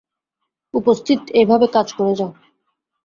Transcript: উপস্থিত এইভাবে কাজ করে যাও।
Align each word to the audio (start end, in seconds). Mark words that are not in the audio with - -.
উপস্থিত 0.73 1.19
এইভাবে 1.39 1.65
কাজ 1.75 1.87
করে 1.93 2.13
যাও। 2.19 2.31